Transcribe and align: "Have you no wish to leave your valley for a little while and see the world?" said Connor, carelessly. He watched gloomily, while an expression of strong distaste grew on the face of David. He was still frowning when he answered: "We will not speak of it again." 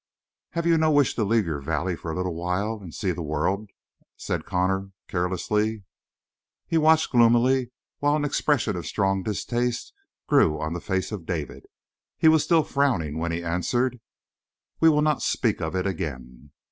"Have 0.53 0.65
you 0.65 0.79
no 0.79 0.89
wish 0.89 1.13
to 1.13 1.23
leave 1.23 1.45
your 1.45 1.61
valley 1.61 1.95
for 1.95 2.09
a 2.09 2.15
little 2.15 2.33
while 2.33 2.79
and 2.81 2.91
see 2.91 3.11
the 3.11 3.21
world?" 3.21 3.69
said 4.17 4.45
Connor, 4.47 4.93
carelessly. 5.07 5.83
He 6.65 6.79
watched 6.79 7.11
gloomily, 7.11 7.69
while 7.99 8.15
an 8.15 8.25
expression 8.25 8.75
of 8.75 8.87
strong 8.87 9.21
distaste 9.21 9.93
grew 10.25 10.59
on 10.59 10.73
the 10.73 10.81
face 10.81 11.11
of 11.11 11.27
David. 11.27 11.67
He 12.17 12.27
was 12.27 12.43
still 12.43 12.63
frowning 12.63 13.19
when 13.19 13.31
he 13.31 13.43
answered: 13.43 13.99
"We 14.79 14.89
will 14.89 15.03
not 15.03 15.21
speak 15.21 15.61
of 15.61 15.75
it 15.75 15.85
again." 15.85 16.49